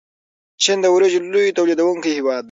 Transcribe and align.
چین 0.63 0.77
د 0.81 0.85
وریجو 0.95 1.19
لوی 1.33 1.55
تولیدونکی 1.57 2.11
هیواد 2.17 2.35
دی. 2.37 2.39